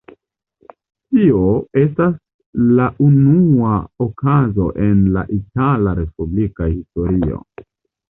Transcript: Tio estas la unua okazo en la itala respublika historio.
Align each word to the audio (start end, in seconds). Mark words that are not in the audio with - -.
Tio 1.15 1.41
estas 1.81 2.15
la 2.79 2.89
unua 3.09 3.77
okazo 4.09 4.69
en 4.89 5.07
la 5.19 5.29
itala 5.41 5.97
respublika 6.05 6.75
historio. 6.77 7.43